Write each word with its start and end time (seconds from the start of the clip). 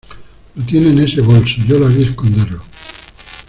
lo 0.55 0.63
tiene 0.65 0.89
en 0.89 0.99
ese 1.07 1.21
bolso, 1.21 1.57
yo 1.67 1.77
la 1.77 1.85
vi 1.87 2.01
esconderlo. 2.01 2.63